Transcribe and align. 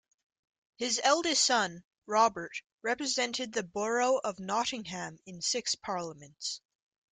His 0.77 0.99
eldest 1.03 1.45
son, 1.45 1.83
Robert, 2.07 2.63
represented 2.81 3.53
the 3.53 3.61
borough 3.61 4.17
of 4.23 4.39
Nottingham 4.39 5.19
in 5.27 5.43
six 5.43 5.75
parliaments. 5.75 6.59